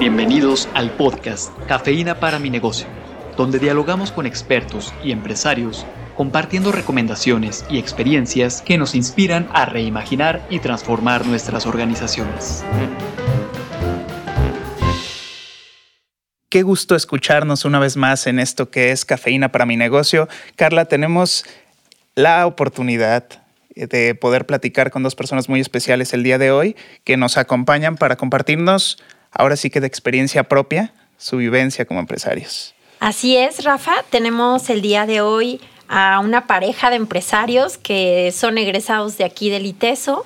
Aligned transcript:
Bienvenidos 0.00 0.66
al 0.72 0.90
podcast 0.92 1.52
Cafeína 1.68 2.20
para 2.20 2.38
mi 2.38 2.48
negocio, 2.48 2.86
donde 3.36 3.58
dialogamos 3.58 4.12
con 4.12 4.24
expertos 4.24 4.94
y 5.04 5.12
empresarios 5.12 5.84
compartiendo 6.16 6.72
recomendaciones 6.72 7.66
y 7.68 7.78
experiencias 7.78 8.62
que 8.62 8.78
nos 8.78 8.94
inspiran 8.94 9.50
a 9.52 9.66
reimaginar 9.66 10.46
y 10.48 10.60
transformar 10.60 11.26
nuestras 11.26 11.66
organizaciones. 11.66 12.64
Qué 16.48 16.62
gusto 16.62 16.96
escucharnos 16.96 17.66
una 17.66 17.78
vez 17.78 17.98
más 17.98 18.26
en 18.26 18.38
esto 18.38 18.70
que 18.70 18.92
es 18.92 19.04
Cafeína 19.04 19.52
para 19.52 19.66
mi 19.66 19.76
negocio. 19.76 20.30
Carla, 20.56 20.86
tenemos 20.86 21.44
la 22.14 22.46
oportunidad 22.46 23.26
de 23.74 24.14
poder 24.14 24.46
platicar 24.46 24.90
con 24.90 25.02
dos 25.02 25.14
personas 25.14 25.50
muy 25.50 25.60
especiales 25.60 26.14
el 26.14 26.22
día 26.22 26.38
de 26.38 26.52
hoy 26.52 26.74
que 27.04 27.18
nos 27.18 27.36
acompañan 27.36 27.98
para 27.98 28.16
compartirnos, 28.16 28.96
ahora 29.30 29.56
sí 29.56 29.70
que 29.70 29.80
de 29.80 29.86
experiencia 29.86 30.44
propia, 30.44 30.92
su 31.18 31.36
vivencia 31.36 31.84
como 31.84 32.00
empresarios. 32.00 32.74
Así 32.98 33.36
es, 33.36 33.64
Rafa. 33.64 34.04
Tenemos 34.10 34.68
el 34.70 34.82
día 34.82 35.06
de 35.06 35.20
hoy 35.20 35.60
a 35.88 36.20
una 36.20 36.46
pareja 36.46 36.90
de 36.90 36.96
empresarios 36.96 37.78
que 37.78 38.32
son 38.32 38.58
egresados 38.58 39.16
de 39.16 39.24
aquí 39.24 39.50
del 39.50 39.66
ITESO, 39.66 40.24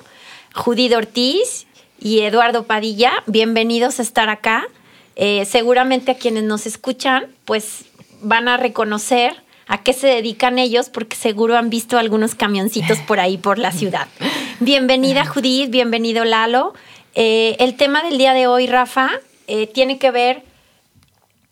Judith 0.53 0.93
Ortiz 0.93 1.67
y 1.99 2.21
Eduardo 2.21 2.63
Padilla. 2.63 3.11
Bienvenidos 3.25 3.99
a 3.99 4.03
estar 4.03 4.29
acá. 4.29 4.67
Eh, 5.15 5.45
seguramente 5.45 6.11
a 6.11 6.15
quienes 6.15 6.43
nos 6.43 6.65
escuchan, 6.65 7.27
pues 7.45 7.85
van 8.21 8.47
a 8.47 8.57
reconocer 8.57 9.35
a 9.67 9.81
qué 9.81 9.93
se 9.93 10.07
dedican 10.07 10.59
ellos, 10.59 10.89
porque 10.89 11.15
seguro 11.15 11.57
han 11.57 11.69
visto 11.69 11.97
algunos 11.97 12.35
camioncitos 12.35 12.99
por 12.99 13.19
ahí 13.19 13.37
por 13.37 13.57
la 13.57 13.71
ciudad. 13.71 14.07
Bienvenida 14.59 15.25
Judith, 15.25 15.69
bienvenido 15.69 16.23
Lalo. 16.25 16.73
Eh, 17.15 17.55
el 17.59 17.75
tema 17.75 18.03
del 18.03 18.17
día 18.17 18.33
de 18.33 18.47
hoy, 18.47 18.67
Rafa, 18.67 19.09
eh, 19.47 19.67
tiene 19.67 19.97
que 19.97 20.11
ver, 20.11 20.43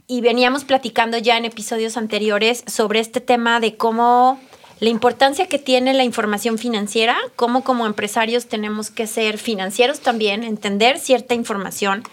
y 0.08 0.20
veníamos 0.20 0.66
platicando 0.66 1.18
ya 1.18 1.38
en 1.38 1.46
episodios 1.46 1.96
anteriores 1.96 2.64
sobre 2.68 3.00
este 3.00 3.22
tema 3.22 3.62
de 3.62 3.78
cómo 3.78 4.40
la 4.80 4.90
importancia 4.90 5.48
que 5.48 5.60
tiene 5.60 5.94
la 5.94 6.04
información 6.04 6.58
financiera, 6.58 7.16
cómo 7.38 7.64
como 7.64 7.86
empresarios 7.86 8.48
tenemos 8.48 8.92
que 8.92 9.08
ser 9.08 9.38
financieros 9.38 10.02
también, 10.02 10.44
entender 10.44 11.00
cierta 11.00 11.34
información 11.34 12.04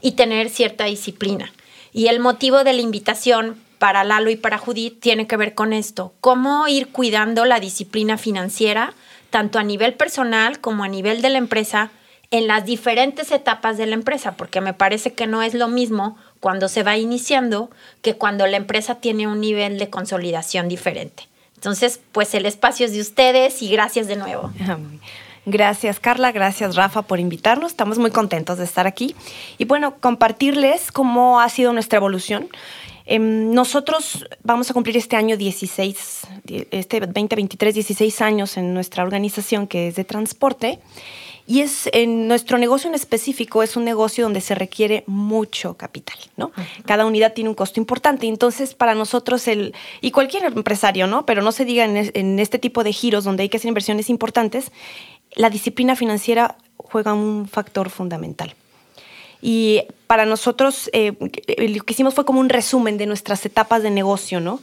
y 0.00 0.12
tener 0.12 0.48
cierta 0.48 0.84
disciplina. 0.84 1.52
Y 1.92 2.06
el 2.06 2.20
motivo 2.20 2.62
de 2.62 2.72
la 2.72 2.82
invitación 2.82 3.60
para 3.80 4.04
Lalo 4.04 4.30
y 4.30 4.36
para 4.36 4.58
Judith 4.58 5.00
tiene 5.00 5.26
que 5.26 5.36
ver 5.36 5.54
con 5.54 5.72
esto, 5.72 6.12
cómo 6.20 6.68
ir 6.68 6.88
cuidando 6.88 7.44
la 7.44 7.58
disciplina 7.58 8.16
financiera, 8.16 8.94
tanto 9.30 9.58
a 9.58 9.64
nivel 9.64 9.94
personal 9.94 10.60
como 10.60 10.84
a 10.84 10.88
nivel 10.88 11.22
de 11.22 11.30
la 11.30 11.38
empresa, 11.38 11.90
en 12.30 12.46
las 12.46 12.64
diferentes 12.64 13.32
etapas 13.32 13.76
de 13.76 13.86
la 13.86 13.94
empresa, 13.94 14.36
porque 14.36 14.60
me 14.60 14.72
parece 14.72 15.12
que 15.12 15.26
no 15.26 15.42
es 15.42 15.54
lo 15.54 15.68
mismo 15.68 16.16
cuando 16.38 16.68
se 16.68 16.82
va 16.82 16.96
iniciando 16.96 17.70
que 18.02 18.14
cuando 18.14 18.46
la 18.46 18.56
empresa 18.56 18.96
tiene 18.96 19.26
un 19.26 19.40
nivel 19.40 19.78
de 19.78 19.90
consolidación 19.90 20.68
diferente. 20.68 21.28
Entonces, 21.56 22.00
pues 22.12 22.32
el 22.34 22.46
espacio 22.46 22.86
es 22.86 22.92
de 22.92 23.00
ustedes 23.00 23.62
y 23.62 23.68
gracias 23.68 24.06
de 24.06 24.16
nuevo. 24.16 24.50
Gracias 25.46 25.98
Carla, 26.00 26.32
gracias 26.32 26.76
Rafa 26.76 27.00
por 27.00 27.18
invitarnos. 27.18 27.72
Estamos 27.72 27.98
muy 27.98 28.10
contentos 28.10 28.58
de 28.58 28.64
estar 28.64 28.86
aquí. 28.86 29.16
Y 29.56 29.64
bueno, 29.64 29.96
compartirles 29.98 30.92
cómo 30.92 31.40
ha 31.40 31.48
sido 31.48 31.72
nuestra 31.72 31.96
evolución. 31.96 32.50
Em, 33.06 33.52
nosotros 33.52 34.26
vamos 34.44 34.70
a 34.70 34.74
cumplir 34.74 34.98
este 34.98 35.16
año 35.16 35.38
16, 35.38 36.26
este 36.70 37.00
2023, 37.00 37.74
16 37.74 38.20
años 38.20 38.56
en 38.58 38.74
nuestra 38.74 39.02
organización 39.02 39.66
que 39.66 39.88
es 39.88 39.96
de 39.96 40.04
transporte. 40.04 40.78
Y 41.50 41.62
es 41.62 41.90
en 41.92 42.28
nuestro 42.28 42.58
negocio 42.58 42.88
en 42.88 42.94
específico 42.94 43.64
es 43.64 43.76
un 43.76 43.84
negocio 43.84 44.22
donde 44.22 44.40
se 44.40 44.54
requiere 44.54 45.02
mucho 45.08 45.74
capital, 45.74 46.16
¿no? 46.36 46.52
Cada 46.86 47.04
unidad 47.04 47.32
tiene 47.32 47.50
un 47.50 47.56
costo 47.56 47.80
importante. 47.80 48.28
Entonces, 48.28 48.74
para 48.74 48.94
nosotros 48.94 49.48
el 49.48 49.74
y 50.00 50.12
cualquier 50.12 50.44
empresario, 50.44 51.08
¿no? 51.08 51.26
Pero 51.26 51.42
no 51.42 51.50
se 51.50 51.64
diga 51.64 51.84
en, 51.84 52.38
este 52.38 52.60
tipo 52.60 52.84
de 52.84 52.92
giros 52.92 53.24
donde 53.24 53.42
hay 53.42 53.48
que 53.48 53.56
hacer 53.56 53.66
inversiones 53.66 54.10
importantes, 54.10 54.70
la 55.34 55.50
disciplina 55.50 55.96
financiera 55.96 56.56
juega 56.76 57.14
un 57.14 57.48
factor 57.48 57.90
fundamental. 57.90 58.54
Y 59.42 59.82
para 60.06 60.26
nosotros 60.26 60.88
eh, 60.92 61.14
lo 61.18 61.82
que 61.82 61.94
hicimos 61.94 62.14
fue 62.14 62.24
como 62.24 62.38
un 62.38 62.48
resumen 62.48 62.96
de 62.96 63.06
nuestras 63.06 63.44
etapas 63.44 63.82
de 63.82 63.90
negocio, 63.90 64.38
¿no? 64.38 64.60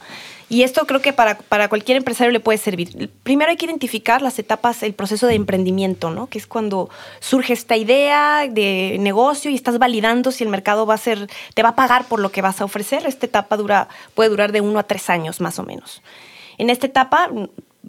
Y 0.50 0.62
esto 0.62 0.86
creo 0.86 1.02
que 1.02 1.12
para, 1.12 1.36
para, 1.36 1.68
cualquier 1.68 1.98
empresario 1.98 2.32
le 2.32 2.40
puede 2.40 2.58
servir. 2.58 3.10
Primero 3.22 3.50
hay 3.50 3.56
que 3.56 3.66
identificar 3.66 4.22
las 4.22 4.38
etapas, 4.38 4.82
el 4.82 4.94
proceso 4.94 5.26
de 5.26 5.34
emprendimiento, 5.34 6.10
¿no? 6.10 6.28
Que 6.28 6.38
es 6.38 6.46
cuando 6.46 6.88
surge 7.20 7.52
esta 7.52 7.76
idea 7.76 8.48
de 8.48 8.96
negocio 8.98 9.50
y 9.50 9.54
estás 9.54 9.78
validando 9.78 10.32
si 10.32 10.44
el 10.44 10.50
mercado 10.50 10.86
va 10.86 10.94
a 10.94 10.98
ser, 10.98 11.28
te 11.54 11.62
va 11.62 11.70
a 11.70 11.76
pagar 11.76 12.06
por 12.06 12.20
lo 12.20 12.30
que 12.30 12.40
vas 12.40 12.62
a 12.62 12.64
ofrecer. 12.64 13.06
Esta 13.06 13.26
etapa 13.26 13.58
dura, 13.58 13.88
puede 14.14 14.30
durar 14.30 14.52
de 14.52 14.62
uno 14.62 14.78
a 14.78 14.84
tres 14.84 15.10
años 15.10 15.40
más 15.40 15.58
o 15.58 15.64
menos. 15.64 16.02
En 16.56 16.70
esta 16.70 16.86
etapa 16.86 17.30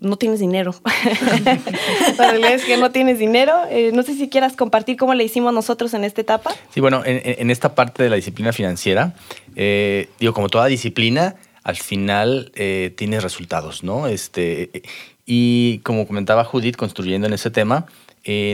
no 0.02 0.18
tienes 0.18 0.40
dinero. 0.40 0.76
la 2.18 2.32
realidad 2.32 2.54
es 2.54 2.66
que 2.66 2.78
no 2.78 2.92
tienes 2.92 3.20
dinero. 3.20 3.54
Eh, 3.70 3.92
no 3.94 4.04
sé 4.04 4.16
si 4.16 4.30
quieras 4.30 4.56
compartir 4.56 4.98
cómo 4.98 5.14
le 5.14 5.24
hicimos 5.24 5.54
nosotros 5.54 5.94
en 5.94 6.04
esta 6.04 6.22
etapa. 6.22 6.52
Sí, 6.74 6.80
bueno, 6.80 7.02
en, 7.06 7.50
esta 7.52 7.76
parte 7.76 8.04
de 8.04 8.10
la 8.10 8.16
disciplina 8.16 8.54
financiera, 8.54 9.14
eh, 9.56 10.10
digo, 10.20 10.34
como 10.34 10.50
toda 10.50 10.68
disciplina, 10.68 11.36
al 11.70 11.78
final 11.78 12.52
eh, 12.56 12.94
tienes 12.96 13.24
resultados, 13.24 13.84
¿no? 13.84 14.08
Este, 14.08 14.84
y 15.26 15.80
como 15.80 16.08
comentaba 16.08 16.44
Judith, 16.44 16.76
construyendo 16.76 17.28
en 17.28 17.34
ese 17.34 17.52
tema, 17.52 17.86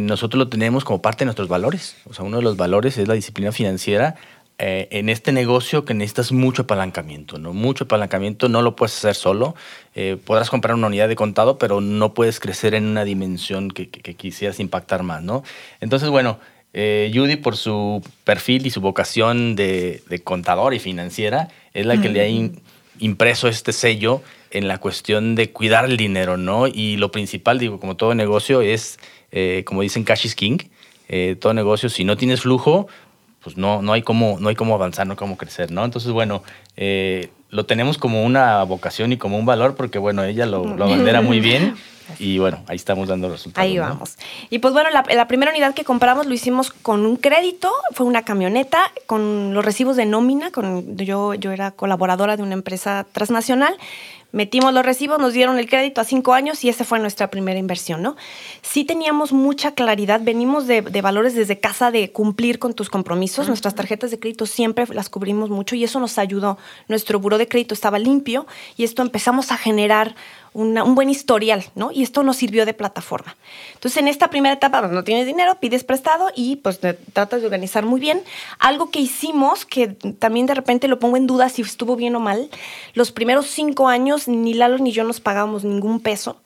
nosotros 0.01 0.39
lo 0.39 0.47
tenemos 0.47 0.85
como 0.85 1.01
parte 1.01 1.19
de 1.19 1.25
nuestros 1.25 1.49
valores. 1.49 1.97
O 2.05 2.13
sea, 2.13 2.23
uno 2.23 2.37
de 2.37 2.43
los 2.43 2.55
valores 2.55 2.97
es 2.97 3.09
la 3.09 3.13
disciplina 3.13 3.51
financiera 3.51 4.15
eh, 4.57 4.87
en 4.91 5.09
este 5.09 5.33
negocio 5.33 5.83
que 5.83 5.93
necesitas 5.93 6.31
mucho 6.31 6.61
apalancamiento, 6.61 7.37
¿no? 7.37 7.51
Mucho 7.51 7.83
apalancamiento, 7.83 8.47
no 8.47 8.61
lo 8.61 8.77
puedes 8.77 8.95
hacer 8.97 9.15
solo. 9.15 9.53
Eh, 9.95 10.17
podrás 10.23 10.49
comprar 10.49 10.75
una 10.75 10.87
unidad 10.87 11.09
de 11.09 11.17
contado, 11.17 11.57
pero 11.57 11.81
no 11.81 12.13
puedes 12.13 12.39
crecer 12.39 12.73
en 12.73 12.85
una 12.85 13.03
dimensión 13.03 13.69
que, 13.69 13.89
quisieras 13.89 14.61
impactar 14.61 15.03
más, 15.03 15.21
¿no? 15.23 15.43
Entonces, 15.81 16.07
bueno, 16.07 16.39
eh, 16.71 17.11
Judy, 17.13 17.35
por 17.35 17.57
su 17.57 18.01
perfil 18.23 18.65
y 18.65 18.69
su 18.69 18.79
vocación 18.79 19.57
de, 19.57 20.01
contador 20.23 20.73
y 20.73 20.79
financiera, 20.79 21.49
es 21.73 21.85
la 21.85 21.99
que 21.99 22.07
le 22.07 22.21
ha 22.21 22.27
impreso 23.00 23.47
este 23.47 23.73
sello 23.73 24.22
en 24.51 24.67
la 24.67 24.78
cuestión 24.78 25.35
de 25.35 25.51
cuidar 25.51 25.85
el 25.85 25.97
dinero, 25.97 26.38
¿no? 26.38 26.67
Y 26.67 26.97
lo 26.97 27.11
principal, 27.11 27.59
digo, 27.59 27.79
como 27.79 27.95
todo 27.95 28.16
negocio, 28.16 28.61
es, 28.61 29.00
como 29.66 29.81
dicen, 29.81 30.03
cash 30.03 30.25
is 30.25 30.35
king. 30.35 30.59
todo 31.39 31.53
negocio, 31.53 31.89
si 31.89 32.05
no 32.05 32.16
tienes 32.16 32.41
flujo, 32.41 32.88
pues 33.45 33.57
no, 33.57 33.84
no, 33.84 33.94
hay 33.94 34.01
cómo, 34.01 34.38
no 34.39 34.50
hay 34.50 34.55
cómo 34.55 34.73
avanzar, 34.73 35.05
no 35.05 35.13
hay 35.13 35.17
cómo 35.17 35.38
crecer, 35.38 35.69
¿no? 35.69 35.85
Entonces, 35.85 36.11
bueno, 36.11 36.41
eh, 36.78 37.29
lo 37.51 37.67
tenemos 37.67 38.00
como 38.00 38.23
una 38.23 38.63
vocación 38.63 39.13
y 39.13 39.17
como 39.17 39.38
un 39.38 39.45
valor 39.45 39.75
porque, 39.75 40.00
bueno, 40.00 40.23
ella 40.23 40.47
lo, 40.47 40.66
lo 40.66 40.89
bandera 40.89 41.22
muy 41.22 41.39
bien. 41.39 41.75
Y 42.19 42.39
bueno, 42.39 42.63
ahí 42.67 42.75
estamos 42.75 43.07
dando 43.07 43.29
resultados. 43.29 43.63
Ahí 43.63 43.77
vamos. 43.77 44.17
Y 44.49 44.59
pues 44.59 44.73
bueno, 44.73 44.89
la, 44.89 45.03
la, 45.07 45.27
primera 45.27 45.51
unidad 45.51 45.73
que 45.73 45.83
compramos 45.83 46.25
lo 46.25 46.33
hicimos 46.33 46.71
con 46.71 47.05
un 47.05 47.17
crédito, 47.17 47.71
fue 47.91 48.05
una 48.05 48.23
camioneta 48.23 48.91
con 49.05 49.53
los 49.53 49.63
recibos 49.63 49.95
de 49.95 50.05
nómina, 50.05 50.51
con, 50.51 50.97
yo, 50.97 51.33
yo 51.33 51.51
era 51.51 51.71
colaboradora 51.71 52.38
de 52.38 52.43
una 52.43 52.53
empresa 52.53 53.05
transnacional 53.11 53.75
metimos 54.35 54.73
los 54.73 54.85
recibos, 54.85 55.18
nos 55.18 55.31
dieron 55.31 55.57
el 55.57 55.69
crédito 55.69 56.01
a 56.01 56.03
cinco 56.03 56.34
años 56.34 56.63
y 56.66 56.69
esa 56.69 56.84
fue 56.84 57.00
nuestra 57.00 57.31
primera 57.31 57.57
inversión, 57.57 58.01
¿no? 58.01 58.18
Sí 58.62 58.84
teníamos 58.84 59.31
mucha 59.31 59.72
claridad, 59.72 60.19
venimos 60.22 60.68
de, 60.68 60.81
valores 60.81 61.35
desde 61.35 61.57
casa 61.57 61.90
de 61.90 62.12
cumplir 62.12 62.59
con 62.59 62.73
tus 62.73 62.90
compromisos, 62.90 63.47
nuestras 63.47 63.75
tarjetas 63.75 64.12
de 64.12 64.19
crédito 64.19 64.46
siempre 64.46 64.85
las 64.94 65.07
cubrimos 65.07 65.50
mucho 65.50 65.78
y 65.78 65.85
eso 65.85 66.01
nos 66.01 66.18
ayudó. 66.18 66.57
Nuestro 66.90 67.18
buro 67.19 67.38
de 67.38 67.47
crédito 67.47 67.73
estaba 67.73 67.97
limpio 67.97 68.46
y 68.75 68.84
esto 68.84 69.01
empezamos 69.01 69.53
a 69.53 69.57
generar 69.57 70.16
un 70.56 70.96
buen 70.96 71.09
historial, 71.09 71.66
¿no? 71.75 71.91
Y 71.91 72.02
esto 72.02 72.23
nos 72.23 72.38
sirvió 72.38 72.66
de 72.66 72.73
plataforma. 72.73 73.35
Entonces, 73.73 73.97
en 73.97 74.07
esta 74.07 74.29
primera 74.29 74.56
etapa, 74.56 74.79
pues, 74.79 74.94
no 74.94 75.03
tienes 75.03 75.25
dinero, 75.25 75.59
pides 75.59 75.84
prestado 75.84 76.31
y 76.34 76.56
pues 76.57 76.79
tratas 76.79 77.41
de 77.41 77.47
organizar 77.47 77.85
muy 77.85 78.00
bien. 78.00 78.23
Algo 78.59 78.90
que 78.90 79.00
hicimos, 79.00 79.66
que 79.66 79.88
también 79.88 80.46
de 80.46 80.53
repente 80.53 80.88
lo 80.88 80.97
pongo 80.97 81.17
en 81.17 81.28
duda 81.28 81.49
si 81.49 81.61
estuvo 81.61 81.97
bien 81.97 82.16
o 82.16 82.22
mal, 82.22 82.49
los 82.93 83.11
primeros 83.11 83.47
cinco 83.47 83.90
años 83.90 84.24
ni 84.27 84.53
Lalo 84.53 84.77
ni 84.77 84.91
yo 84.91 85.03
nos 85.03 85.19
pagamos 85.19 85.63
ningún 85.63 85.99
peso. 85.99 86.37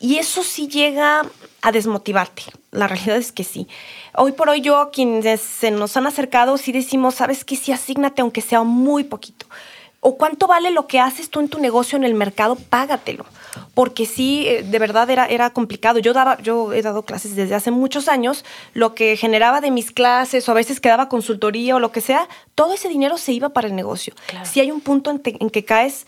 Y 0.00 0.18
eso 0.18 0.42
sí 0.42 0.68
llega 0.68 1.22
a 1.62 1.72
desmotivarte. 1.72 2.42
La 2.70 2.86
realidad 2.88 3.16
es 3.16 3.32
que 3.32 3.44
sí. 3.44 3.68
Hoy 4.14 4.32
por 4.32 4.48
hoy 4.50 4.60
yo, 4.60 4.90
quienes 4.92 5.40
se 5.40 5.70
nos 5.70 5.96
han 5.96 6.06
acercado, 6.06 6.58
sí 6.58 6.72
decimos, 6.72 7.14
sabes 7.14 7.44
que 7.44 7.56
sí, 7.56 7.72
asígnate 7.72 8.20
aunque 8.20 8.42
sea 8.42 8.62
muy 8.62 9.04
poquito 9.04 9.46
o 10.06 10.18
cuánto 10.18 10.46
vale 10.46 10.70
lo 10.70 10.86
que 10.86 11.00
haces 11.00 11.30
tú 11.30 11.40
en 11.40 11.48
tu 11.48 11.58
negocio 11.58 11.96
en 11.96 12.04
el 12.04 12.12
mercado, 12.12 12.56
págatelo. 12.56 13.24
Porque 13.72 14.04
sí, 14.04 14.44
eh, 14.46 14.62
de 14.62 14.78
verdad 14.78 15.08
era, 15.08 15.24
era 15.24 15.48
complicado. 15.48 15.98
Yo, 15.98 16.12
daba, 16.12 16.36
yo 16.42 16.74
he 16.74 16.82
dado 16.82 17.06
clases 17.06 17.34
desde 17.36 17.54
hace 17.54 17.70
muchos 17.70 18.06
años. 18.06 18.44
Lo 18.74 18.94
que 18.94 19.16
generaba 19.16 19.62
de 19.62 19.70
mis 19.70 19.92
clases 19.92 20.46
o 20.46 20.52
a 20.52 20.54
veces 20.54 20.78
quedaba 20.78 21.08
consultoría 21.08 21.74
o 21.74 21.80
lo 21.80 21.90
que 21.90 22.02
sea, 22.02 22.28
todo 22.54 22.74
ese 22.74 22.90
dinero 22.90 23.16
se 23.16 23.32
iba 23.32 23.48
para 23.54 23.66
el 23.66 23.74
negocio. 23.74 24.12
Si 24.42 24.60
hay 24.60 24.70
un 24.70 24.82
punto 24.82 25.10
en, 25.10 25.20
que 25.20 25.64
caes 25.64 26.06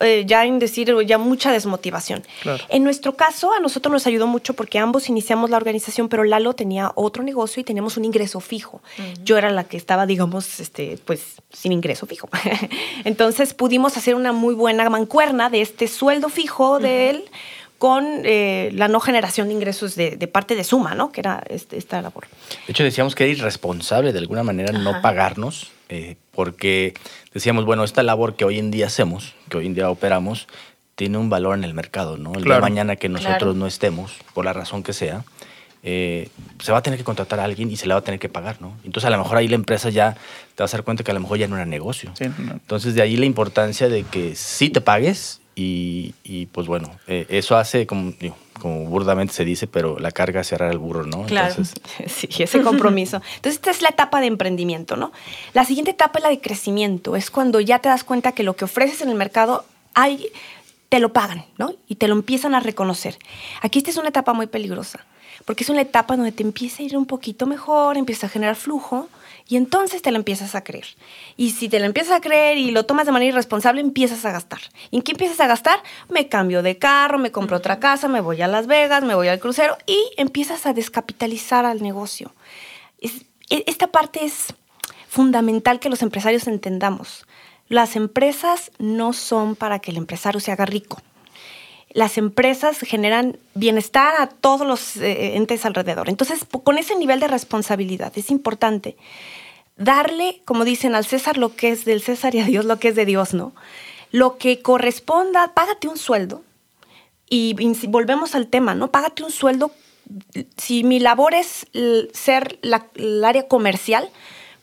eh, 0.00 0.24
ya 0.26 0.44
en 0.44 0.58
decir, 0.58 0.94
ya 1.06 1.18
mucha 1.18 1.52
desmotivación. 1.52 2.22
Claro. 2.42 2.62
En 2.68 2.84
nuestro 2.84 3.14
caso, 3.16 3.52
a 3.52 3.60
nosotros 3.60 3.92
nos 3.92 4.06
ayudó 4.06 4.26
mucho 4.26 4.54
porque 4.54 4.78
ambos 4.78 5.08
iniciamos 5.08 5.50
la 5.50 5.56
organización, 5.56 6.08
pero 6.08 6.24
Lalo 6.24 6.52
tenía 6.54 6.92
otro 6.94 7.22
negocio 7.22 7.60
y 7.60 7.64
teníamos 7.64 7.96
un 7.96 8.04
ingreso 8.04 8.40
fijo. 8.40 8.82
Yo 9.24 9.38
era 9.38 9.50
la 9.50 9.64
que 9.64 9.76
estaba, 9.76 10.06
digamos, 10.06 10.60
este, 10.60 10.98
pues 11.04 11.36
sin 11.52 11.72
ingreso 11.72 12.06
fijo. 12.06 12.28
Entonces 13.04 13.54
pudimos 13.54 13.96
hacer 13.96 14.14
una 14.14 14.32
muy 14.32 14.54
buena 14.54 14.88
mancuerna 14.90 15.50
de 15.50 15.62
este 15.62 15.88
sueldo 15.88 16.28
fijo 16.28 16.78
de 16.78 17.10
él 17.10 17.24
con 17.78 18.04
eh, 18.24 18.70
la 18.72 18.88
no 18.88 19.00
generación 19.00 19.48
de 19.48 19.54
ingresos 19.54 19.96
de, 19.96 20.16
de 20.16 20.26
parte 20.28 20.54
de 20.54 20.64
Suma, 20.64 20.94
¿no? 20.94 21.12
Que 21.12 21.20
era 21.20 21.42
este- 21.50 21.76
esta 21.76 22.00
labor. 22.00 22.26
De 22.66 22.72
hecho, 22.72 22.82
decíamos 22.84 23.14
que 23.14 23.24
era 23.24 23.32
irresponsable 23.32 24.12
de 24.14 24.18
alguna 24.18 24.42
manera 24.42 24.72
no 24.78 25.02
pagarnos, 25.02 25.70
eh, 25.88 26.16
porque 26.32 26.94
decíamos, 27.32 27.64
bueno, 27.64 27.84
esta 27.84 28.02
labor 28.02 28.34
que 28.36 28.44
hoy 28.44 28.58
en 28.58 28.70
día 28.70 28.86
hacemos, 28.86 29.34
que 29.48 29.58
hoy 29.58 29.66
en 29.66 29.74
día 29.74 29.90
operamos, 29.90 30.46
tiene 30.94 31.18
un 31.18 31.28
valor 31.28 31.56
en 31.56 31.64
el 31.64 31.74
mercado, 31.74 32.16
¿no? 32.16 32.32
El 32.34 32.44
día 32.44 32.54
de 32.54 32.60
mañana 32.60 32.96
que 32.96 33.08
nosotros 33.08 33.38
Claro. 33.38 33.54
no 33.54 33.66
estemos, 33.66 34.12
por 34.34 34.44
la 34.44 34.52
razón 34.52 34.82
que 34.82 34.92
sea, 34.92 35.24
eh, 35.82 36.30
se 36.60 36.72
va 36.72 36.78
a 36.78 36.82
tener 36.82 36.98
que 36.98 37.04
contratar 37.04 37.38
a 37.38 37.44
alguien 37.44 37.70
y 37.70 37.76
se 37.76 37.86
le 37.86 37.94
va 37.94 38.00
a 38.00 38.02
tener 38.02 38.18
que 38.18 38.28
pagar, 38.28 38.60
¿no? 38.60 38.76
Entonces, 38.82 39.06
a 39.06 39.10
lo 39.10 39.18
mejor 39.18 39.36
ahí 39.36 39.46
la 39.46 39.54
empresa 39.54 39.90
ya 39.90 40.16
te 40.54 40.62
vas 40.62 40.72
a 40.74 40.78
dar 40.78 40.84
cuenta 40.84 41.04
que 41.04 41.10
a 41.10 41.14
lo 41.14 41.20
mejor 41.20 41.38
ya 41.38 41.46
no 41.48 41.56
era 41.56 41.66
negocio. 41.66 42.10
Sí, 42.18 42.24
no. 42.38 42.52
Entonces, 42.52 42.94
de 42.94 43.02
ahí 43.02 43.16
la 43.16 43.26
importancia 43.26 43.88
de 43.88 44.02
que 44.02 44.34
sí 44.34 44.70
te 44.70 44.80
pagues 44.80 45.40
y, 45.54 46.14
y, 46.24 46.46
pues 46.46 46.66
bueno, 46.66 46.90
eh, 47.06 47.26
eso 47.28 47.56
hace, 47.56 47.86
como, 47.86 48.12
digo, 48.18 48.36
como 48.60 48.86
burdamente 48.86 49.34
se 49.34 49.44
dice, 49.44 49.66
pero 49.66 49.98
la 49.98 50.10
carga 50.10 50.44
cerrar 50.44 50.70
el 50.70 50.78
burro, 50.78 51.04
¿no? 51.04 51.24
Claro. 51.24 51.50
Entonces, 51.50 51.74
Sí, 52.06 52.28
ese 52.42 52.62
compromiso. 52.62 53.20
Entonces, 53.36 53.54
esta 53.54 53.70
es 53.70 53.82
la 53.82 53.90
etapa 53.90 54.20
de 54.20 54.26
emprendimiento, 54.26 54.96
¿no? 54.96 55.12
La 55.54 55.64
siguiente 55.64 55.90
etapa 55.90 56.18
es 56.18 56.22
la 56.24 56.30
de 56.30 56.40
crecimiento. 56.40 57.16
Es 57.16 57.30
cuando 57.30 57.60
ya 57.60 57.78
te 57.78 57.88
das 57.88 58.04
cuenta 58.04 58.32
que 58.32 58.42
lo 58.42 58.56
que 58.56 58.64
ofreces 58.64 59.00
en 59.02 59.08
el 59.08 59.14
mercado 59.14 59.64
hay, 59.94 60.30
te 60.88 61.00
lo 61.00 61.12
pagan, 61.12 61.44
¿no? 61.58 61.72
Y 61.88 61.96
te 61.96 62.08
lo 62.08 62.14
empiezan 62.14 62.54
a 62.54 62.60
reconocer. 62.60 63.18
Aquí 63.62 63.78
esta 63.78 63.90
es 63.90 63.96
una 63.96 64.08
etapa 64.08 64.32
muy 64.32 64.46
peligrosa, 64.46 65.04
porque 65.44 65.64
es 65.64 65.70
una 65.70 65.82
etapa 65.82 66.16
donde 66.16 66.32
te 66.32 66.42
empieza 66.42 66.82
a 66.82 66.86
ir 66.86 66.96
un 66.96 67.06
poquito 67.06 67.46
mejor, 67.46 67.96
empieza 67.96 68.26
a 68.26 68.30
generar 68.30 68.56
flujo 68.56 69.08
y 69.48 69.56
entonces 69.56 70.02
te 70.02 70.10
lo 70.10 70.16
empiezas 70.16 70.54
a 70.54 70.64
creer. 70.64 70.86
Y 71.36 71.50
si 71.52 71.68
te 71.68 71.78
lo 71.78 71.84
empiezas 71.86 72.12
a 72.16 72.20
creer 72.20 72.58
y 72.58 72.70
lo 72.72 72.84
tomas 72.84 73.06
de 73.06 73.12
manera 73.12 73.30
irresponsable, 73.30 73.80
empiezas 73.80 74.24
a 74.24 74.32
gastar. 74.32 74.60
¿Y 74.90 74.96
en 74.96 75.02
qué 75.02 75.12
empiezas 75.12 75.38
a 75.40 75.46
gastar? 75.46 75.80
Me 76.08 76.28
cambio 76.28 76.62
de 76.62 76.78
carro, 76.78 77.18
me 77.18 77.30
compro 77.32 77.56
otra 77.56 77.78
casa, 77.78 78.08
me 78.08 78.20
voy 78.20 78.42
a 78.42 78.48
Las 78.48 78.66
Vegas, 78.66 79.04
me 79.04 79.14
voy 79.14 79.28
al 79.28 79.38
crucero 79.38 79.76
y 79.86 79.98
empiezas 80.16 80.66
a 80.66 80.72
descapitalizar 80.72 81.64
al 81.64 81.82
negocio. 81.82 82.32
Es- 83.00 83.24
e- 83.50 83.64
esta 83.66 83.86
parte 83.86 84.24
es 84.24 84.54
fundamental 85.08 85.80
que 85.80 85.88
los 85.88 86.02
empresarios 86.02 86.46
entendamos. 86.48 87.26
Las 87.68 87.96
empresas 87.96 88.70
no 88.78 89.12
son 89.12 89.56
para 89.56 89.78
que 89.80 89.90
el 89.90 89.96
empresario 89.96 90.40
se 90.40 90.52
haga 90.52 90.66
rico. 90.66 91.00
Las 91.96 92.18
empresas 92.18 92.78
generan 92.80 93.38
bienestar 93.54 94.14
a 94.20 94.26
todos 94.26 94.66
los 94.66 94.98
eh, 94.98 95.36
entes 95.36 95.64
alrededor. 95.64 96.10
Entonces, 96.10 96.40
con 96.62 96.76
ese 96.76 96.94
nivel 96.94 97.20
de 97.20 97.26
responsabilidad 97.26 98.12
es 98.16 98.30
importante 98.30 98.98
darle, 99.78 100.42
como 100.44 100.66
dicen, 100.66 100.94
al 100.94 101.06
César 101.06 101.38
lo 101.38 101.56
que 101.56 101.70
es 101.70 101.86
del 101.86 102.02
César 102.02 102.34
y 102.34 102.40
a 102.40 102.44
Dios 102.44 102.66
lo 102.66 102.78
que 102.78 102.88
es 102.88 102.96
de 102.96 103.06
Dios, 103.06 103.32
¿no? 103.32 103.54
Lo 104.12 104.36
que 104.36 104.60
corresponda, 104.60 105.54
págate 105.54 105.88
un 105.88 105.96
sueldo. 105.96 106.42
Y, 107.30 107.54
volvemos 107.88 108.34
al 108.34 108.48
tema, 108.48 108.74
¿no? 108.74 108.90
Págate 108.90 109.24
un 109.24 109.30
sueldo. 109.30 109.70
Si 110.58 110.84
mi 110.84 111.00
labor 111.00 111.34
es 111.34 111.66
ser 112.12 112.58
la- 112.60 112.88
el 112.96 113.24
área 113.24 113.48
comercial, 113.48 114.10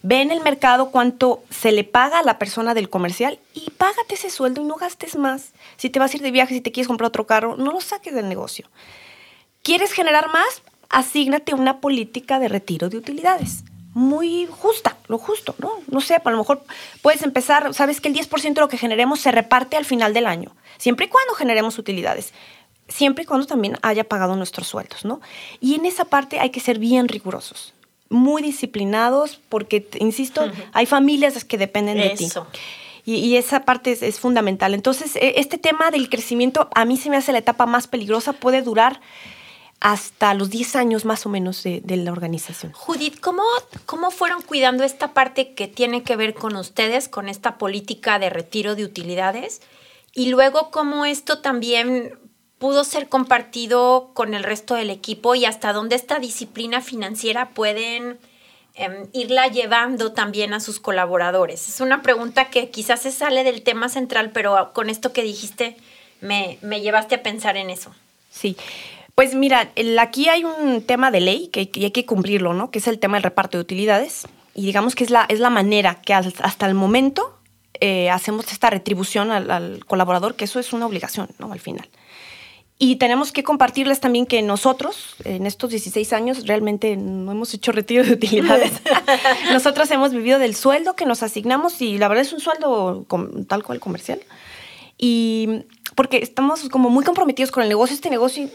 ve 0.04 0.22
en 0.22 0.32
el 0.32 0.42
mercado 0.42 0.92
cuánto 0.92 1.44
se 1.50 1.72
le 1.72 1.84
paga 1.84 2.20
a 2.20 2.24
la 2.24 2.38
persona 2.38 2.74
del 2.74 2.90
comercial 2.90 3.40
y 3.54 3.72
págate 3.72 4.16
ese 4.16 4.30
sueldo 4.30 4.62
y 4.62 4.66
no 4.66 4.76
gastes 4.76 5.16
más. 5.16 5.54
Si 5.78 5.90
te 5.90 5.98
vas 5.98 6.14
a 6.14 6.18
ir 6.18 6.22
de 6.22 6.32
viaje, 6.32 6.54
si 6.54 6.62
te 6.62 6.72
quieres 6.72 6.88
comprar 6.88 7.08
otro 7.08 7.26
carro, 7.26 7.56
no 7.56 7.72
lo 7.72 7.82
saques 7.82 8.14
del 8.14 8.30
negocio. 8.30 8.70
¿Quieres 9.64 9.94
generar 9.94 10.28
más? 10.28 10.62
Asígnate 10.90 11.56
una 11.56 11.80
política 11.80 12.38
de 12.38 12.50
retiro 12.50 12.90
de 12.90 12.98
utilidades. 12.98 13.64
Muy 13.94 14.48
justa, 14.48 14.98
lo 15.08 15.18
justo, 15.18 15.56
¿no? 15.60 15.72
No 15.88 16.02
sé, 16.02 16.16
a 16.16 16.30
lo 16.30 16.38
mejor 16.38 16.64
puedes 17.02 17.22
empezar, 17.22 17.74
sabes 17.74 18.02
que 18.02 18.10
el 18.10 18.16
10% 18.16 18.56
de 18.56 18.62
lo 18.62 18.68
que 18.68 18.78
generemos 18.78 19.22
se 19.22 19.32
reparte 19.32 19.78
al 19.78 19.86
final 19.86 20.14
del 20.14 20.26
año, 20.26 20.52
siempre 20.78 21.06
y 21.06 21.10
cuando 21.10 21.36
generemos 21.36 21.78
utilidades, 21.78 22.34
siempre 22.88 23.24
y 23.24 23.28
cuando 23.28 23.46
también 23.46 23.78
haya 23.84 24.04
pagado 24.04 24.36
nuestros 24.36 24.68
sueldos, 24.68 25.06
¿no? 25.06 25.22
Y 25.62 25.76
en 25.76 25.86
esa 25.86 26.06
parte 26.06 26.40
hay 26.40 26.50
que 26.50 26.60
ser 26.60 26.80
bien 26.80 27.08
rigurosos, 27.08 27.74
muy 28.14 28.42
disciplinados, 28.42 29.42
porque, 29.50 29.88
insisto, 30.00 30.50
hay 30.72 30.86
familias 30.86 31.44
que 31.44 31.58
dependen 31.58 31.98
de 31.98 32.12
ti. 32.12 32.30
Y, 33.06 33.16
y 33.16 33.36
esa 33.36 33.66
parte 33.66 33.92
es, 33.92 34.02
es 34.02 34.20
fundamental. 34.20 34.74
Entonces, 34.74 35.18
e- 35.18 35.34
este 35.38 35.58
tema 35.58 35.92
del 35.92 36.08
crecimiento 36.08 36.70
a 36.74 36.86
mí 36.86 36.96
se 36.96 37.10
me 37.10 37.18
hace 37.18 37.34
la 37.34 37.40
etapa 37.40 37.66
más 37.66 37.88
peligrosa, 37.88 38.32
puede 38.32 38.62
durar 38.62 39.02
hasta 39.82 40.34
los 40.34 40.50
10 40.50 40.78
años 40.78 41.04
más 41.04 41.26
o 41.26 41.30
menos 41.30 41.62
de, 41.64 41.82
de 41.84 41.98
la 41.98 42.14
organización. 42.14 42.72
Judith, 42.72 43.20
¿cómo, 43.20 43.44
¿cómo 43.86 44.12
fueron 44.12 44.42
cuidando 44.42 44.86
esta 44.86 45.14
parte 45.14 45.54
que 45.54 45.68
tiene 45.68 46.04
que 46.04 46.16
ver 46.16 46.34
con 46.34 46.56
ustedes, 46.56 47.10
con 47.10 47.28
esta 47.28 47.58
política 47.58 48.18
de 48.18 48.30
retiro 48.30 48.76
de 48.76 48.86
utilidades? 48.86 49.62
Y 50.14 50.30
luego, 50.30 50.72
¿cómo 50.72 51.04
esto 51.04 51.40
también 51.40 52.18
pudo 52.64 52.86
ser 52.86 53.10
compartido 53.10 54.12
con 54.14 54.34
el 54.34 54.42
resto 54.42 54.76
del 54.76 54.90
equipo 54.90 55.36
y 55.36 55.44
hasta 55.44 55.74
dónde 55.74 55.98
esta 55.98 56.20
disciplina 56.20 56.80
financiera 56.80 57.50
pueden 57.50 58.18
em, 58.76 59.08
irla 59.12 59.48
llevando 59.48 60.14
también 60.14 60.54
a 60.54 60.62
sus 60.62 60.80
colaboradores? 60.80 61.68
Es 61.68 61.82
una 61.82 62.02
pregunta 62.02 62.50
que 62.50 62.70
quizás 62.70 63.02
se 63.02 63.12
sale 63.12 63.44
del 63.44 63.64
tema 63.64 63.90
central, 63.90 64.32
pero 64.34 64.72
con 64.72 64.90
esto 64.90 65.12
que 65.12 65.24
dijiste 65.24 65.76
me, 66.22 66.58
me 66.62 66.80
llevaste 66.80 67.16
a 67.16 67.22
pensar 67.22 67.58
en 67.58 67.70
eso. 67.70 67.94
Sí. 68.32 68.56
Pues 69.14 69.36
mira, 69.36 69.70
aquí 70.00 70.30
hay 70.30 70.46
un 70.46 70.84
tema 70.84 71.12
de 71.12 71.20
ley 71.20 71.50
que, 71.50 71.70
hay 71.76 71.92
que 71.92 72.06
cumplirlo, 72.06 72.54
¿no? 72.54 72.72
Que 72.72 72.80
es 72.80 72.88
el 72.88 72.98
tema 72.98 73.18
del 73.18 73.24
reparto 73.24 73.58
de 73.58 73.62
utilidades. 73.62 74.26
Y 74.56 74.66
digamos 74.66 74.96
que 74.96 75.04
es 75.04 75.10
la, 75.10 75.26
es 75.28 75.42
la 75.42 75.50
manera 75.50 75.96
que 75.96 76.14
hasta 76.14 76.66
el 76.66 76.76
momento 76.76 77.38
eh, 77.82 78.10
hacemos 78.10 78.50
esta 78.54 78.70
retribución 78.70 79.32
al, 79.32 79.52
al 79.52 79.86
colaborador, 79.86 80.36
que 80.36 80.46
eso 80.46 80.62
es 80.62 80.72
una 80.72 80.86
obligación, 80.86 81.28
¿no? 81.40 81.52
Al 81.52 81.60
final. 81.60 81.90
Y 82.80 82.98
tenemos 82.98 83.32
que 83.32 83.44
compartirles 83.44 84.00
también 84.00 84.26
que 84.26 84.42
nosotros, 84.42 85.16
en 85.24 85.46
estos 85.46 85.70
16 85.70 86.12
años, 86.12 86.48
realmente 86.48 86.98
no 86.98 87.32
hemos 87.32 87.54
hecho 87.54 87.72
retiro 87.72 88.04
de 88.04 88.14
utilidades. 88.14 88.74
nosotros 89.54 89.90
hemos 89.92 90.12
vivido 90.12 90.40
del 90.40 90.56
sueldo 90.56 90.96
que 90.96 91.06
nos 91.06 91.24
asignamos 91.24 91.82
y 91.82 91.98
la 91.98 92.08
verdad 92.08 92.26
es 92.26 92.34
un 92.34 92.40
sueldo 92.40 93.06
tal 93.48 93.64
cual 93.64 93.80
comercial. 93.80 94.20
Y 94.98 95.66
porque 95.96 96.18
estamos 96.18 96.70
como 96.70 96.90
muy 96.90 97.04
comprometidos 97.04 97.52
con 97.52 97.64
el 97.64 97.70
negocio. 97.70 97.94
Este 97.94 98.10
negocio, 98.10 98.50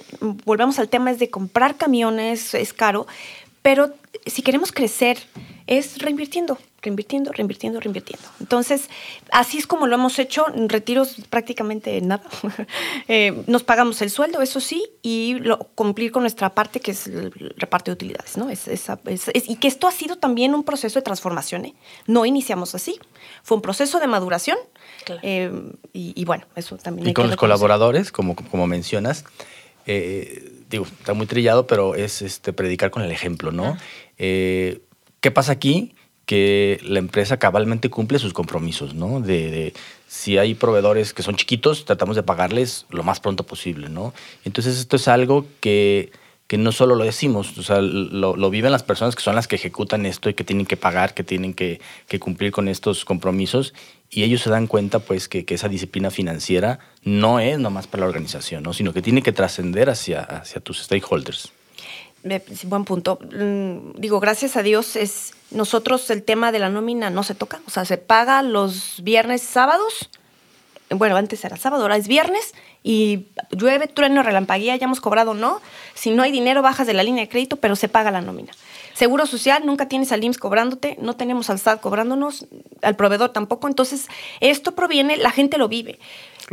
volvemos 0.44 0.78
al 0.78 0.88
tema, 0.88 1.10
es 1.10 1.18
de 1.18 1.30
comprar 1.30 1.76
camiones, 1.76 2.54
es 2.54 2.72
caro, 2.72 3.06
pero 3.68 3.92
si 4.24 4.40
queremos 4.40 4.72
crecer, 4.72 5.18
es 5.66 5.98
reinvirtiendo, 5.98 6.56
reinvirtiendo, 6.80 7.32
reinvirtiendo, 7.32 7.78
reinvirtiendo. 7.80 8.26
Entonces, 8.40 8.88
así 9.30 9.58
es 9.58 9.66
como 9.66 9.86
lo 9.86 9.94
hemos 9.94 10.18
hecho, 10.18 10.46
retiros 10.68 11.16
prácticamente 11.28 12.00
nada. 12.00 12.22
Eh, 13.08 13.42
nos 13.46 13.64
pagamos 13.64 14.00
el 14.00 14.08
sueldo, 14.10 14.40
eso 14.40 14.60
sí, 14.60 14.82
y 15.02 15.34
lo- 15.40 15.58
cumplir 15.74 16.12
con 16.12 16.22
nuestra 16.22 16.54
parte, 16.54 16.80
que 16.80 16.92
es 16.92 17.06
el 17.08 17.30
reparto 17.58 17.90
de 17.90 17.94
utilidades, 17.94 18.38
¿no? 18.38 18.48
Es, 18.48 18.68
esa- 18.68 18.98
es- 19.04 19.28
es- 19.34 19.48
y 19.50 19.56
que 19.56 19.68
esto 19.68 19.86
ha 19.86 19.92
sido 19.92 20.16
también 20.16 20.54
un 20.54 20.62
proceso 20.64 20.98
de 20.98 21.02
transformación, 21.02 21.66
¿eh? 21.66 21.74
No 22.06 22.24
iniciamos 22.24 22.74
así, 22.74 22.98
fue 23.42 23.56
un 23.56 23.62
proceso 23.62 24.00
de 24.00 24.06
maduración, 24.06 24.56
Claro. 25.04 25.20
eh, 25.22 25.50
y, 25.92 26.12
y 26.18 26.24
bueno, 26.24 26.44
eso 26.56 26.78
también 26.78 27.06
Y 27.06 27.08
hay 27.10 27.14
con 27.14 27.24
que 27.24 27.28
los 27.28 27.32
reconocer. 27.36 27.38
colaboradores, 27.58 28.12
como, 28.12 28.34
como 28.34 28.66
mencionas, 28.66 29.24
eh, 29.86 30.52
digo, 30.68 30.84
está 30.84 31.14
muy 31.14 31.26
trillado, 31.26 31.66
pero 31.66 31.94
es 31.94 32.22
este, 32.22 32.52
predicar 32.52 32.90
con 32.90 33.02
el 33.02 33.10
ejemplo, 33.10 33.52
¿no? 33.52 33.76
Eh, 34.18 34.80
¿Qué 35.20 35.30
pasa 35.30 35.52
aquí? 35.52 35.94
Que 36.26 36.78
la 36.82 36.98
empresa 36.98 37.38
cabalmente 37.38 37.90
cumple 37.90 38.18
sus 38.18 38.32
compromisos, 38.32 38.94
¿no? 38.94 39.20
De, 39.20 39.50
de 39.50 39.74
si 40.06 40.38
hay 40.38 40.54
proveedores 40.54 41.14
que 41.14 41.22
son 41.22 41.36
chiquitos, 41.36 41.84
tratamos 41.84 42.16
de 42.16 42.22
pagarles 42.22 42.86
lo 42.90 43.02
más 43.02 43.20
pronto 43.20 43.44
posible, 43.44 43.88
¿no? 43.88 44.12
Entonces 44.44 44.78
esto 44.78 44.96
es 44.96 45.08
algo 45.08 45.46
que, 45.60 46.12
que 46.48 46.56
no 46.56 46.72
solo 46.72 46.94
lo 46.94 47.04
decimos, 47.04 47.56
o 47.58 47.62
sea, 47.62 47.80
lo, 47.82 48.34
lo 48.34 48.50
viven 48.50 48.72
las 48.72 48.82
personas 48.82 49.14
que 49.14 49.22
son 49.22 49.34
las 49.34 49.46
que 49.46 49.56
ejecutan 49.56 50.06
esto 50.06 50.30
y 50.30 50.34
que 50.34 50.44
tienen 50.44 50.64
que 50.64 50.78
pagar, 50.78 51.12
que 51.12 51.22
tienen 51.22 51.52
que, 51.52 51.78
que 52.08 52.18
cumplir 52.18 52.52
con 52.52 52.68
estos 52.68 53.04
compromisos 53.04 53.74
y 54.10 54.22
ellos 54.22 54.40
se 54.40 54.48
dan 54.48 54.66
cuenta 54.66 54.98
pues 54.98 55.28
que, 55.28 55.44
que 55.44 55.54
esa 55.54 55.68
disciplina 55.68 56.10
financiera 56.10 56.78
no 57.04 57.38
es 57.38 57.58
nomás 57.58 57.86
para 57.86 58.00
la 58.00 58.06
organización, 58.06 58.62
¿no? 58.62 58.72
sino 58.72 58.94
que 58.94 59.02
tiene 59.02 59.22
que 59.22 59.32
trascender 59.32 59.90
hacia, 59.90 60.22
hacia 60.22 60.62
tus 60.62 60.82
stakeholders. 60.82 61.52
Eh, 62.24 62.42
buen 62.64 62.84
punto. 62.84 63.18
Mm, 63.30 64.00
Digo, 64.00 64.18
gracias 64.18 64.56
a 64.56 64.62
Dios 64.62 64.96
es 64.96 65.34
nosotros 65.50 66.08
el 66.08 66.22
tema 66.22 66.50
de 66.50 66.60
la 66.60 66.70
nómina 66.70 67.10
no 67.10 67.24
se 67.24 67.34
toca, 67.34 67.60
o 67.66 67.70
sea, 67.70 67.84
se 67.84 67.98
paga 67.98 68.42
los 68.42 69.02
viernes, 69.02 69.42
sábados. 69.42 70.08
Bueno, 70.90 71.16
antes 71.16 71.44
era 71.44 71.56
sábado, 71.56 71.82
ahora 71.82 71.96
es 71.96 72.08
viernes 72.08 72.54
y 72.82 73.26
llueve, 73.50 73.88
trueno, 73.88 74.22
relampaguea, 74.22 74.76
ya 74.76 74.86
hemos 74.86 75.00
cobrado, 75.00 75.34
no. 75.34 75.60
Si 75.94 76.10
no 76.10 76.22
hay 76.22 76.32
dinero, 76.32 76.62
bajas 76.62 76.86
de 76.86 76.94
la 76.94 77.02
línea 77.02 77.24
de 77.24 77.28
crédito, 77.28 77.56
pero 77.56 77.76
se 77.76 77.88
paga 77.88 78.10
la 78.10 78.22
nómina. 78.22 78.52
Seguro 78.94 79.26
social, 79.26 79.64
nunca 79.64 79.86
tienes 79.86 80.10
al 80.10 80.24
IMSS 80.24 80.38
cobrándote, 80.38 80.96
no 81.00 81.14
tenemos 81.14 81.50
al 81.50 81.58
SAT 81.58 81.80
cobrándonos, 81.80 82.46
al 82.82 82.96
proveedor 82.96 83.30
tampoco. 83.30 83.68
Entonces, 83.68 84.08
esto 84.40 84.72
proviene, 84.72 85.16
la 85.18 85.30
gente 85.30 85.58
lo 85.58 85.68
vive. 85.68 85.98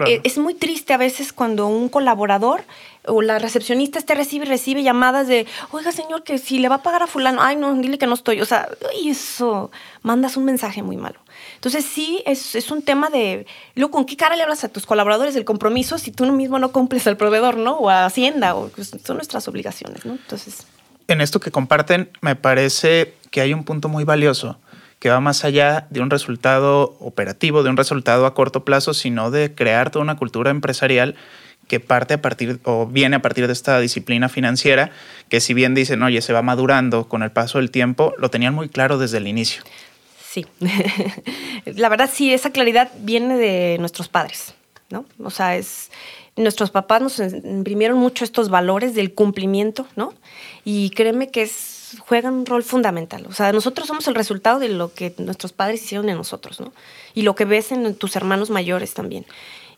Eh, 0.06 0.22
es 0.24 0.38
muy 0.38 0.54
triste 0.54 0.94
a 0.94 0.98
veces 0.98 1.32
cuando 1.32 1.68
un 1.68 1.88
colaborador 1.88 2.64
o 3.08 3.22
la 3.22 3.40
recepcionista 3.40 3.98
este 3.98 4.14
recibe 4.14 4.46
recibe 4.46 4.84
llamadas 4.84 5.28
de, 5.28 5.48
oiga 5.72 5.92
señor, 5.92 6.24
que 6.24 6.38
si 6.38 6.60
le 6.60 6.68
va 6.68 6.76
a 6.76 6.84
pagar 6.84 7.02
a 7.02 7.08
fulano, 7.08 7.42
ay 7.42 7.56
no, 7.56 7.74
dile 7.76 7.98
que 7.98 8.08
no 8.08 8.14
estoy. 8.14 8.42
O 8.42 8.46
sea, 8.46 8.68
y 9.02 9.10
eso 9.10 9.72
mandas 10.02 10.36
un 10.36 10.46
mensaje 10.46 10.84
muy 10.84 10.98
malo. 10.98 11.20
Entonces 11.66 11.92
sí, 11.92 12.22
es, 12.28 12.54
es, 12.54 12.70
un 12.70 12.84
tema 12.84 13.10
de, 13.10 13.48
luego, 13.74 13.94
¿con 13.94 14.06
qué 14.06 14.16
cara 14.16 14.36
le 14.36 14.44
hablas 14.44 14.64
a 14.64 14.70
tus 14.70 14.86
colaboradores 14.86 15.34
del 15.34 15.46
compromiso 15.46 15.98
si 15.98 16.12
tú 16.12 16.32
mismo 16.32 16.60
no 16.60 16.72
cumples 16.72 17.08
al 17.08 17.18
proveedor, 17.18 17.58
¿no? 17.58 17.78
O 17.78 17.90
a 17.90 18.06
Hacienda, 18.06 18.54
o 18.54 18.68
pues, 18.68 18.92
son 19.04 19.18
nuestras 19.18 19.48
obligaciones, 19.48 20.06
¿no? 20.06 20.14
Entonces... 20.14 20.68
En 21.08 21.22
esto 21.22 21.40
que 21.40 21.50
comparten, 21.50 22.12
me 22.22 22.36
parece 22.36 23.16
que 23.32 23.42
hay 23.42 23.52
un 23.52 23.64
punto 23.64 23.90
muy 23.90 24.04
valioso 24.04 24.60
que 25.00 25.10
va 25.10 25.20
más 25.22 25.44
allá 25.44 25.88
de 25.90 26.02
un 26.02 26.12
resultado 26.12 26.98
operativo, 27.00 27.64
de 27.64 27.72
un 27.72 27.78
resultado 27.78 28.28
a 28.28 28.36
corto 28.36 28.64
plazo, 28.64 28.94
sino 28.94 29.32
de 29.32 29.56
crear 29.56 29.90
toda 29.90 30.04
una 30.04 30.18
cultura 30.18 30.52
empresarial 30.52 31.16
que 31.68 31.80
parte 31.80 32.14
a 32.14 32.22
partir 32.22 32.60
o 32.64 32.86
viene 32.86 33.16
a 33.16 33.24
partir 33.24 33.48
de 33.48 33.54
esta 33.54 33.80
disciplina 33.80 34.30
financiera, 34.30 34.92
que 35.30 35.42
si 35.42 35.56
bien 35.56 35.74
dicen, 35.74 36.04
oye, 36.04 36.22
se 36.22 36.32
va 36.32 36.44
madurando 36.44 37.10
con 37.10 37.24
el 37.24 37.32
paso 37.32 37.58
del 37.58 37.72
tiempo, 37.72 38.14
lo 38.20 38.30
tenían 38.30 38.54
muy 38.54 38.70
claro 38.70 39.00
desde 39.00 39.18
el 39.18 39.28
inicio. 39.28 39.64
Sí, 40.36 40.46
la 41.66 41.88
verdad 41.88 42.10
sí, 42.14 42.34
esa 42.34 42.50
claridad 42.50 42.92
viene 43.00 43.38
de 43.38 43.78
nuestros 43.80 44.10
padres, 44.10 44.54
¿no? 44.90 45.06
O 45.24 45.30
sea, 45.30 45.56
es, 45.56 45.92
nuestros 46.36 46.72
papás 46.72 47.02
nos 47.02 47.20
imprimieron 47.20 47.98
mucho 47.98 48.26
estos 48.26 48.50
valores 48.50 48.96
del 48.96 49.14
cumplimiento, 49.14 49.88
¿no? 49.96 50.14
Y 50.66 50.90
créeme 50.90 51.30
que 51.30 51.44
es 51.44 51.96
juegan 52.00 52.34
un 52.34 52.46
rol 52.46 52.64
fundamental. 52.64 53.26
O 53.30 53.32
sea, 53.32 53.54
nosotros 53.54 53.88
somos 53.88 54.10
el 54.10 54.16
resultado 54.16 54.60
de 54.60 54.68
lo 54.68 54.94
que 54.94 55.14
nuestros 55.20 55.54
padres 55.54 55.82
hicieron 55.82 56.10
en 56.10 56.18
nosotros, 56.18 56.60
¿no? 56.60 56.74
Y 57.14 57.22
lo 57.22 57.34
que 57.34 57.46
ves 57.46 57.72
en 57.72 57.96
tus 57.96 58.18
hermanos 58.18 58.50
mayores 58.50 58.94
también. 58.94 59.26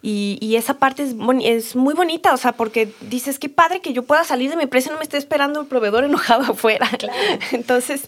Y, 0.10 0.56
esa 0.56 0.76
parte 0.76 1.04
es, 1.04 1.16
es, 1.44 1.76
muy 1.76 1.94
bonita, 1.94 2.34
o 2.34 2.38
sea, 2.38 2.54
porque 2.54 2.90
dices, 3.02 3.40
qué 3.40 3.50
padre 3.50 3.82
que 3.82 3.92
yo 3.92 4.04
pueda 4.04 4.24
salir 4.24 4.50
de 4.50 4.56
mi 4.56 4.64
empresa 4.64 4.88
y 4.88 4.94
no 4.94 5.00
me 5.00 5.04
esté 5.04 5.18
esperando 5.18 5.60
el 5.60 5.68
proveedor 5.68 6.06
enojado 6.06 6.44
afuera. 6.54 6.90
Entonces, 7.52 8.08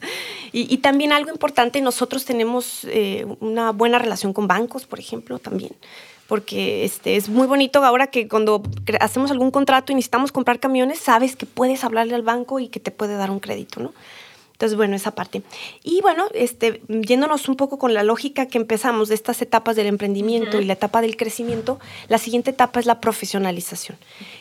y, 0.53 0.77
también 0.77 1.12
algo 1.12 1.29
importante, 1.29 1.82
nosotros 1.82 2.24
tenemos 2.24 2.86
eh, 2.86 3.25
una 3.41 3.74
buena 3.74 4.00
relación 4.00 4.32
con 4.32 4.48
bancos, 4.48 4.86
por 4.86 5.00
ejemplo, 5.00 5.39
también 5.39 5.72
porque 6.27 6.86
este, 6.86 7.15
es 7.15 7.27
muy 7.27 7.48
bonito 7.48 7.84
ahora 7.84 8.06
que 8.08 8.27
cuando 8.27 8.62
hacemos 9.00 9.32
algún 9.32 9.50
contrato 9.50 9.91
y 9.91 9.96
necesitamos 9.96 10.32
comprar 10.32 10.60
camiones, 10.60 11.00
sabes 11.00 11.36
que 11.36 11.48
puedes 11.48 11.84
hablarle 11.84 12.13
al 12.13 12.22
banco 12.22 12.60
y 12.60 12.68
que 12.68 12.79
te 12.79 12.91
puede 12.91 13.15
dar 13.15 13.32
un 13.32 13.39
crédito, 13.39 13.82
¿no? 13.82 13.94
Entonces, 14.59 14.75
bueno, 14.75 14.97
esa 14.97 15.11
parte. 15.11 15.41
Y 15.85 16.01
bueno, 16.01 16.25
este, 16.33 16.81
yéndonos 16.89 17.47
un 17.47 17.55
poco 17.55 17.79
con 17.79 17.93
la 17.93 18.03
lógica 18.03 18.47
que 18.47 18.57
empezamos 18.57 19.07
de 19.07 19.15
estas 19.15 19.41
etapas 19.41 19.77
del 19.77 19.87
emprendimiento 19.87 20.59
y 20.59 20.65
la 20.65 20.73
etapa 20.73 20.99
del 20.99 21.15
crecimiento, 21.15 21.79
la 22.09 22.17
siguiente 22.17 22.51
etapa 22.51 22.81
es 22.81 22.85
la 22.85 22.99
profesionalización, 22.99 23.97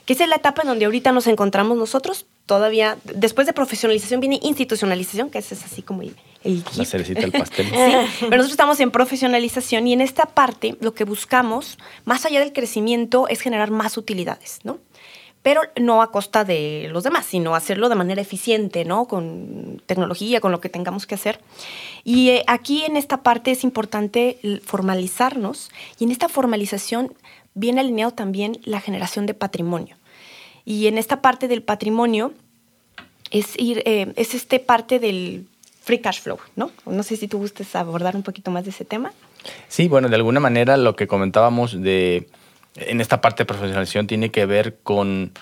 que 0.06 0.14
es 0.14 0.28
la 0.28 0.34
etapa 0.34 0.62
en 0.62 0.68
donde 0.68 0.86
ahorita 0.86 1.12
nos 1.12 1.28
encontramos 1.28 1.78
nosotros. 1.78 2.26
Todavía, 2.46 2.98
después 3.04 3.46
de 3.46 3.52
profesionalización 3.52 4.18
viene 4.18 4.40
institucionalización, 4.42 5.30
que 5.30 5.38
es 5.38 5.52
así 5.52 5.82
como 5.82 6.02
el, 6.02 6.16
la 6.76 6.84
cerecita 6.84 7.20
del 7.20 7.30
pastel. 7.30 7.66
sí, 7.70 7.74
pero 8.18 8.38
nosotros 8.38 8.50
estamos 8.50 8.80
en 8.80 8.90
profesionalización 8.90 9.86
y 9.86 9.92
en 9.92 10.00
esta 10.00 10.26
parte 10.26 10.76
lo 10.80 10.94
que 10.94 11.04
buscamos, 11.04 11.78
más 12.04 12.26
allá 12.26 12.40
del 12.40 12.52
crecimiento, 12.52 13.28
es 13.28 13.40
generar 13.40 13.70
más 13.70 13.96
utilidades, 13.96 14.58
¿no? 14.64 14.80
Pero 15.48 15.62
no 15.80 16.02
a 16.02 16.12
costa 16.12 16.44
de 16.44 16.90
los 16.92 17.04
demás, 17.04 17.24
sino 17.24 17.54
hacerlo 17.54 17.88
de 17.88 17.94
manera 17.94 18.20
eficiente, 18.20 18.84
¿no? 18.84 19.06
Con 19.06 19.80
tecnología, 19.86 20.42
con 20.42 20.52
lo 20.52 20.60
que 20.60 20.68
tengamos 20.68 21.06
que 21.06 21.14
hacer. 21.14 21.40
Y 22.04 22.28
eh, 22.28 22.44
aquí 22.46 22.84
en 22.84 22.98
esta 22.98 23.22
parte 23.22 23.52
es 23.52 23.64
importante 23.64 24.38
formalizarnos 24.62 25.70
y 25.98 26.04
en 26.04 26.10
esta 26.10 26.28
formalización 26.28 27.14
viene 27.54 27.80
alineado 27.80 28.12
también 28.12 28.60
la 28.64 28.82
generación 28.82 29.24
de 29.24 29.32
patrimonio. 29.32 29.96
Y 30.66 30.86
en 30.86 30.98
esta 30.98 31.22
parte 31.22 31.48
del 31.48 31.62
patrimonio 31.62 32.34
es 33.30 33.58
ir, 33.58 33.82
eh, 33.86 34.12
es 34.16 34.34
este 34.34 34.60
parte 34.60 34.98
del 34.98 35.46
free 35.80 36.02
cash 36.02 36.20
flow, 36.20 36.36
¿no? 36.56 36.72
No 36.84 37.02
sé 37.02 37.16
si 37.16 37.26
tú 37.26 37.38
gustes 37.38 37.74
abordar 37.74 38.16
un 38.16 38.22
poquito 38.22 38.50
más 38.50 38.64
de 38.64 38.70
ese 38.70 38.84
tema. 38.84 39.14
Sí, 39.68 39.88
bueno, 39.88 40.10
de 40.10 40.16
alguna 40.16 40.40
manera 40.40 40.76
lo 40.76 40.94
que 40.94 41.06
comentábamos 41.06 41.80
de 41.80 42.28
en 42.86 43.00
esta 43.00 43.20
parte 43.20 43.42
de 43.42 43.46
profesionalización 43.46 44.06
tiene 44.06 44.30
que 44.30 44.46
ver 44.46 44.76
con, 44.82 45.32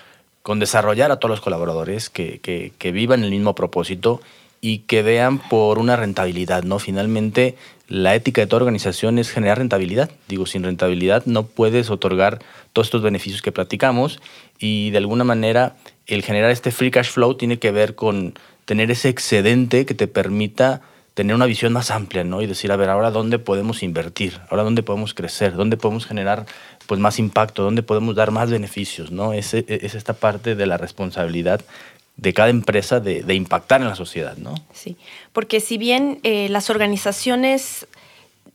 con 0.43 0.59
desarrollar 0.59 1.11
a 1.11 1.17
todos 1.17 1.31
los 1.31 1.41
colaboradores 1.41 2.11
que, 2.11 2.41
que, 2.41 2.93
vivan 2.93 3.25
el 3.25 3.31
mismo 3.31 3.55
propósito 3.55 4.21
y 4.61 4.79
que 4.79 5.03
vean 5.03 5.39
por 5.39 5.79
una 5.79 5.97
rentabilidad, 5.97 6.63
¿no? 6.63 6.79
Finalmente, 6.79 7.57
la 7.89 8.15
ética 8.15 8.41
de 8.41 8.47
toda 8.47 8.63
organización 8.63 9.19
es 9.19 9.31
generar 9.31 9.59
rentabilidad. 9.59 10.11
Digo, 10.29 10.47
sin 10.47 10.65
rentabilidad 10.65 11.25
no 11.27 11.47
puedes 11.47 11.91
otorgar 11.91 12.41
todos 12.73 12.89
estos 12.89 13.03
beneficios 13.03 13.43
que 13.43 13.53
platicamos 13.53 14.21
y 14.59 14.91
de 14.91 14.99
alguna 14.99 15.25
manera 15.25 15.77
el 16.07 16.23
generar 16.23 16.51
este 16.51 16.71
free 16.71 16.91
cash 16.91 17.11
flow 17.11 17.35
tiene 17.35 17.59
que 17.59 17.71
ver 17.71 17.95
con 17.95 18.35
tener 18.65 18.91
ese 18.91 19.09
excedente 19.09 19.87
que 19.87 19.95
te 19.95 20.09
permita 20.09 20.83
tener 21.17 21.35
una 21.35 21.47
visión 21.47 21.73
más 21.73 21.91
amplia, 21.91 22.25
¿no? 22.25 22.43
Y 22.43 22.47
decir, 22.47 22.71
a 22.71 22.77
ver, 22.77 22.91
ahora 22.91 23.11
dónde 23.11 23.39
podemos 23.39 23.83
invertir, 23.83 24.39
ahora 24.51 24.65
dónde 24.65 24.83
podemos 24.83 25.15
crecer, 25.15 25.55
dónde 25.55 25.79
podemos 25.79 26.05
generar 26.05 26.45
pues 26.87 27.01
más 27.01 27.19
impacto, 27.19 27.63
dónde 27.63 27.83
podemos 27.83 28.15
dar 28.15 28.31
más 28.33 28.51
beneficios, 28.51 29.11
¿no? 29.11 29.33
Es, 29.33 29.55
es 29.55 29.95
esta 29.95 30.13
parte 30.13 30.55
de 30.55 30.67
la 30.67 30.77
responsabilidad 30.77 31.63
de 32.19 32.35
cada 32.35 32.51
empresa 32.51 33.01
de, 33.01 33.23
de, 33.23 33.35
impactar 33.35 33.81
en 33.81 33.89
la 33.89 33.97
sociedad, 33.97 34.37
¿no? 34.37 34.55
Sí, 34.75 34.99
porque 35.33 35.61
si 35.61 35.79
bien 35.79 36.21
eh, 36.23 36.51
las 36.51 36.69
organizaciones, 36.69 37.87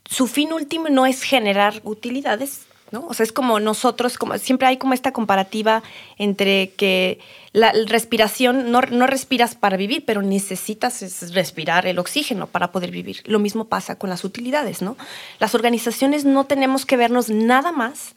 su 0.06 0.28
fin 0.28 0.54
último 0.54 0.90
no 0.90 1.08
es 1.08 1.24
generar 1.24 1.82
utilidades, 1.84 2.68
O 2.94 3.14
sea, 3.14 3.24
es 3.24 3.32
como 3.32 3.60
nosotros, 3.60 4.18
como 4.18 4.38
siempre 4.38 4.68
hay 4.68 4.78
como 4.78 4.94
esta 4.94 5.14
comparativa 5.14 5.82
entre 6.18 6.72
que 6.72 7.20
la 7.54 7.72
respiración, 7.88 8.72
no, 8.72 8.82
no 8.82 9.08
respiras 9.08 9.56
para 9.56 9.78
vivir, 9.78 10.04
pero 10.06 10.22
necesitas 10.22 11.32
respirar 11.34 11.86
el 11.86 12.00
oxígeno 12.00 12.48
para 12.48 12.72
poder 12.72 12.92
vivir. 12.92 13.22
Lo 13.26 13.40
mismo 13.40 13.66
pasa 13.66 13.98
con 13.98 14.10
las 14.10 14.26
utilidades, 14.26 14.82
¿no? 14.82 14.98
Las 15.40 15.56
organizaciones 15.56 16.26
no 16.26 16.46
tenemos 16.46 16.86
que 16.86 16.98
vernos 16.98 17.30
nada 17.30 17.72
más 17.72 18.16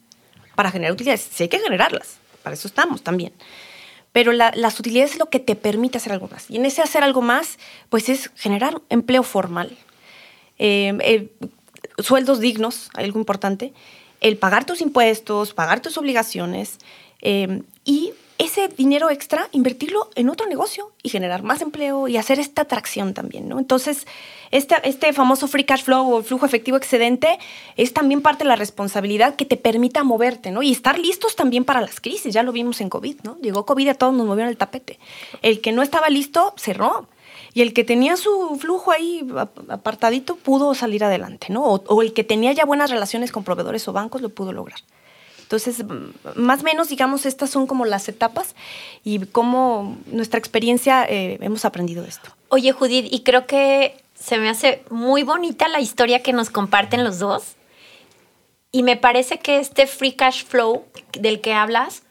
para 0.57 0.71
generar 0.71 0.93
utilidades. 0.93 1.29
Sí 1.33 1.45
hay 1.45 1.49
que 1.49 1.61
generarlas, 1.61 2.19
para 2.43 2.55
eso 2.55 2.67
estamos 2.67 3.03
también. 3.03 3.33
Pero 4.13 4.33
las 4.33 4.79
utilidades 4.79 5.13
es 5.13 5.19
lo 5.19 5.27
que 5.27 5.41
te 5.41 5.57
permite 5.57 5.99
hacer 5.99 6.13
algo 6.13 6.29
más. 6.29 6.49
Y 6.49 6.57
en 6.57 6.67
ese 6.67 6.83
hacer 6.83 7.03
algo 7.03 7.21
más, 7.21 7.59
pues 7.89 8.09
es 8.09 8.31
generar 8.37 8.81
empleo 8.89 9.25
formal, 9.25 9.77
eh, 10.59 10.97
eh, 11.01 11.33
sueldos 11.99 12.39
dignos, 12.39 12.91
algo 12.95 13.19
importante, 13.19 13.73
el 14.25 14.39
pagar 14.39 14.65
tus 14.65 14.81
impuestos, 14.81 15.53
pagar 15.53 15.81
tus 15.81 15.99
obligaciones 15.99 16.79
eh, 17.21 17.63
y 17.85 18.15
ese 18.39 18.69
dinero 18.69 19.11
extra 19.11 19.49
invertirlo 19.53 20.09
en 20.15 20.31
otro 20.31 20.47
negocio 20.47 20.93
y 21.03 21.11
generar 21.11 21.43
más 21.43 21.61
empleo 21.61 22.09
y 22.09 22.17
hacer 22.17 22.41
esta 22.41 22.63
atracción 22.63 23.13
también, 23.13 23.49
¿no? 23.49 23.59
Entonces, 23.59 24.07
este, 24.51 24.77
este 24.85 25.13
famoso 25.13 25.47
free 25.47 25.65
cash 25.65 25.83
flow 25.85 26.11
o 26.11 26.23
flujo 26.23 26.47
efectivo 26.47 26.79
excedente 26.79 27.39
es 27.77 27.93
también 27.93 28.23
parte 28.23 28.45
de 28.45 28.49
la 28.49 28.57
responsabilidad 28.57 29.37
que 29.37 29.45
te 29.45 29.59
permita 29.59 30.03
moverte, 30.05 30.51
¿no? 30.51 30.63
Y 30.63 30.73
estar 30.73 30.99
listos 30.99 31.37
también 31.37 31.65
para 31.65 31.83
las 31.83 32.01
crisis, 32.01 32.33
ya 32.33 32.43
lo 32.43 32.51
vimos 32.51 32.81
en 32.81 32.89
COVID, 32.89 33.21
¿no? 33.25 33.37
Llegó 33.43 33.67
COVID 33.67 33.87
y 33.87 33.91
a 33.91 33.95
todos 33.95 34.15
nos 34.15 34.27
movieron 34.27 34.51
el 34.51 34.57
tapete. 34.57 34.99
El 35.43 35.61
que 35.61 35.73
no 35.73 35.83
estaba 35.83 36.09
listo 36.09 36.55
cerró. 36.57 37.07
Y 37.55 37.63
el 37.63 37.73
que 37.73 37.85
tenía 37.85 38.17
su 38.17 38.59
flujo 38.61 38.91
ahí 38.91 39.27
apartadito 39.69 40.35
pudo 40.35 40.75
salir 40.75 41.05
adelante, 41.05 41.47
¿no? 41.51 41.63
O, 41.65 42.03
el 42.03 42.13
que 42.13 42.25
tenía 42.25 42.53
ya 42.53 42.65
buenas 42.65 42.91
relaciones 42.91 43.31
con 43.31 43.45
proveedores 43.45 43.87
o 43.87 43.93
bancos 43.93 44.21
lo 44.21 44.29
pudo 44.29 44.53
lograr. 44.53 44.81
Entonces, 45.43 45.85
más 46.35 46.63
o 46.63 46.65
menos, 46.65 46.89
digamos, 46.89 47.27
estas 47.27 47.51
son 47.51 47.69
como 47.69 47.85
las 47.85 48.09
etapas 48.09 48.57
y 49.05 49.21
cómo 49.27 49.97
nuestra 50.07 50.39
experiencia 50.39 51.05
eh, 51.09 51.39
hemos 51.41 51.65
aprendido 51.65 52.05
esto. 52.05 52.31
Oye, 52.49 52.73
Judith, 52.73 53.07
y 53.09 53.21
creo 53.21 53.47
que 53.47 54.03
se 54.15 54.39
me 54.39 54.49
hace 54.49 54.83
muy 54.91 55.23
bonita 55.23 55.69
la 55.69 55.81
historia 55.81 56.23
que 56.23 56.33
nos 56.33 56.51
comparten 56.51 57.05
los 57.05 57.21
dos. 57.21 57.55
Y 58.73 58.83
me 58.83 58.97
parece 58.97 59.39
que 59.39 59.61
este 59.61 59.87
free 59.87 60.13
cash 60.13 60.45
flow 60.45 60.85
del 61.13 61.41
que 61.41 61.55
hablas 61.55 62.03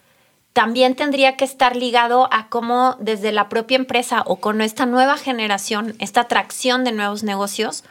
también 0.54 0.96
tendría 0.96 1.36
que 1.36 1.46
estar 1.46 1.76
ligado 1.76 2.30
a 2.32 2.48
cómo 2.48 2.96
desde 3.00 3.32
la 3.32 3.50
propia 3.50 3.76
empresa 3.76 4.22
o 4.26 4.38
con 4.38 4.62
esta 4.62 4.86
nueva 4.86 5.18
generación, 5.18 5.96
esta 6.00 6.22
atracción 6.22 6.84
de 6.84 6.92
nuevos 6.92 7.24
negocios, 7.24 7.84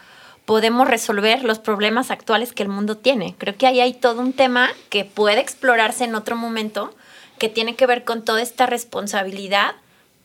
podemos 0.44 0.88
resolver 0.88 1.42
los 1.42 1.58
problemas 1.58 2.10
actuales 2.12 2.52
que 2.52 2.62
el 2.62 2.68
mundo 2.68 2.96
tiene. 2.96 3.34
Creo 3.36 3.56
que 3.56 3.66
ahí 3.66 3.80
hay 3.80 3.94
todo 3.94 4.20
un 4.20 4.32
tema 4.32 4.70
que 4.90 5.04
puede 5.04 5.40
explorarse 5.40 6.04
en 6.04 6.14
otro 6.14 6.36
momento, 6.36 6.94
que 7.38 7.48
tiene 7.48 7.74
que 7.74 7.86
ver 7.86 8.04
con 8.04 8.24
toda 8.24 8.40
esta 8.40 8.66
responsabilidad 8.66 9.74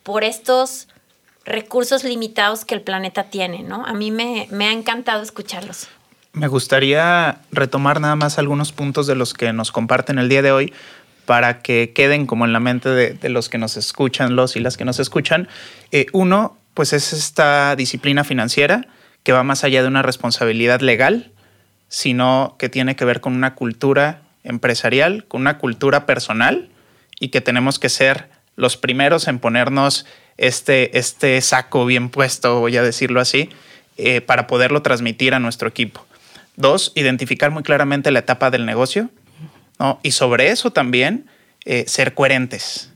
por 0.04 0.24
estos 0.24 0.88
recursos 1.44 2.04
limitados 2.04 2.66
que 2.66 2.76
el 2.76 2.82
planeta 2.82 3.26
tiene, 3.26 3.64
¿no? 3.64 3.86
A 3.86 3.94
mí 3.94 4.12
me, 4.12 4.48
me 4.52 4.68
ha 4.68 4.72
encantado 4.72 5.24
escucharlos. 5.24 5.88
Me 6.34 6.48
gustaría 6.48 7.40
retomar 7.52 8.00
nada 8.00 8.16
más 8.16 8.38
algunos 8.38 8.72
puntos 8.72 9.08
de 9.08 9.16
los 9.16 9.34
que 9.34 9.54
nos 9.54 9.72
comparten 9.72 10.20
el 10.20 10.30
día 10.30 10.44
de 10.44 10.52
hoy, 10.52 10.74
para 11.28 11.60
que 11.60 11.92
queden 11.94 12.26
como 12.26 12.46
en 12.46 12.54
la 12.54 12.62
mente 12.62 12.90
de, 12.90 13.30
los 13.30 13.50
que 13.50 13.58
nos 13.58 13.76
escuchan, 13.76 14.38
los 14.38 14.56
y 14.56 14.62
las 14.62 14.78
que 14.78 14.86
nos 14.86 14.98
escuchan. 14.98 15.50
Eh, 15.92 16.06
uno, 16.14 16.58
pues 16.74 16.94
es 16.94 17.12
esta 17.12 17.76
disciplina 17.76 18.24
financiera 18.24 18.88
que 19.24 19.34
va 19.34 19.44
más 19.44 19.66
allá 19.66 19.82
de 19.82 19.90
una 19.90 20.02
responsabilidad 20.02 20.80
legal, 20.80 21.34
sino 21.90 22.56
que 22.58 22.70
tiene 22.70 22.96
que 22.96 23.04
ver 23.04 23.20
con 23.20 23.36
una 23.36 23.56
cultura 23.56 24.22
empresarial, 24.46 25.26
con 25.28 25.42
una 25.42 25.58
cultura 25.58 26.06
personal 26.06 26.70
y 27.20 27.28
que 27.28 27.42
tenemos 27.42 27.78
que 27.78 27.90
ser 27.90 28.30
los 28.56 28.78
primeros 28.78 29.28
en 29.28 29.40
ponernos 29.40 30.06
este, 30.38 30.98
este 30.98 31.42
saco 31.42 31.86
bien 31.86 32.08
puesto, 32.08 32.62
voy 32.62 32.78
a 32.78 32.84
decirlo 32.84 33.20
así, 33.20 33.50
eh, 33.98 34.22
para 34.22 34.48
poderlo 34.48 34.82
transmitir 34.82 35.34
a 35.34 35.40
nuestro 35.40 35.68
equipo. 35.68 36.06
Dos, 36.56 36.94
identificar 36.96 37.52
muy 37.52 37.64
claramente 37.64 38.12
la 38.12 38.20
etapa 38.20 38.50
del 38.50 38.66
negocio 38.66 39.10
y 40.04 40.12
sobre 40.12 40.50
eso 40.50 40.72
también 40.72 41.28
eh, 41.66 41.86
ser 41.88 42.14
coherentes 42.14 42.92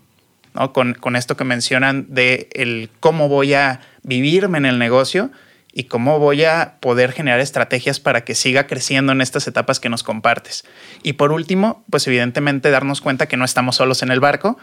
con, 0.73 0.93
con, 0.93 1.15
esto 1.15 1.37
que 1.37 1.43
mencionan 1.43 2.07
de 2.09 2.49
el 2.53 2.89
cómo 2.99 3.29
voy 3.29 3.53
a 3.53 3.81
vivirme 4.03 4.57
en 4.57 4.65
el 4.65 4.79
negocio 4.79 5.31
y 5.73 5.85
cómo 5.85 6.19
voy 6.19 6.43
a 6.43 6.75
poder 6.81 7.13
generar 7.13 7.39
estrategias 7.39 7.99
para 7.99 8.25
que 8.25 8.35
siga 8.35 8.67
creciendo 8.67 9.13
en 9.13 9.21
estas 9.21 9.47
etapas 9.47 9.79
que 9.79 9.89
nos 9.89 10.03
compartes. 10.03 10.65
Y 11.03 11.13
por 11.13 11.31
último, 11.31 11.83
pues 11.89 12.05
evidentemente 12.07 12.71
darnos 12.71 12.99
cuenta 12.99 13.27
que 13.27 13.37
no 13.37 13.45
estamos 13.45 13.77
solos 13.77 14.03
en 14.03 14.11
el 14.11 14.19
barco 14.19 14.57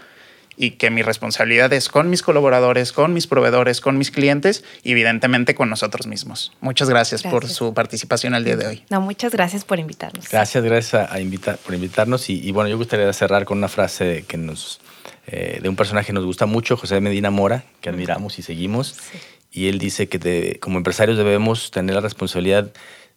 y 0.59 0.73
que 0.73 0.91
mi 0.91 1.03
responsabilidad 1.03 1.73
es 1.73 1.89
con 1.89 2.11
mis 2.11 2.23
colaboradores, 2.23 2.93
con 2.93 3.15
mis 3.15 3.27
proveedores, 3.27 3.81
con 3.81 3.97
mis 3.97 4.11
clientes 4.11 4.65
y 4.83 4.93
evidentemente 4.93 5.55
con 5.55 5.71
nosotros 5.71 6.07
mismos. 6.07 6.53
Muchas 6.61 6.91
gracias, 6.91 7.23
por 7.23 7.49
su 7.49 7.73
participación 7.73 8.35
el 8.35 8.45
día 8.45 8.57
de 8.57 8.67
hoy. 8.67 8.85
No, 8.91 9.01
muchas 9.01 9.33
gracias 9.33 9.65
por 9.65 9.79
invitarnos. 9.79 10.29
Gracias, 10.29 10.63
gracias 10.63 11.11
a, 11.11 11.21
invitar, 11.21 11.57
por 11.59 11.75
invitarnos 11.75 12.29
y, 12.29 12.53
bueno, 12.53 12.69
yo 12.69 12.77
gustaría 12.77 13.11
cerrar 13.13 13.45
con 13.45 13.59
una 13.59 13.69
frase 13.69 14.25
que 14.27 14.37
nos, 14.37 14.81
eh, 15.27 15.61
de 15.63 15.69
un 15.69 15.77
personaje 15.77 16.09
que 16.09 16.13
nos 16.13 16.25
gusta 16.25 16.47
mucho, 16.47 16.77
José 16.77 17.01
Medina 17.01 17.31
Mora, 17.31 17.65
que 17.81 17.89
admiramos 17.89 18.39
y 18.39 18.43
seguimos. 18.43 18.97
Sí 19.13 19.19
y 19.51 19.69
él 19.69 19.79
dice 19.79 20.09
que 20.09 20.59
como 20.61 20.79
empresarios 20.79 21.17
debemos 21.17 21.71
tener 21.71 21.95
la 21.95 22.01
responsabilidad 22.01 22.71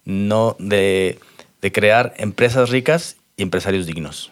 no 0.06 0.56
de, 0.60 1.20
de 1.62 1.72
crear 1.72 2.14
empresas 2.18 2.70
ricas 2.70 3.18
y 3.38 3.44
empresarios 3.44 3.86
dignos. 3.86 4.32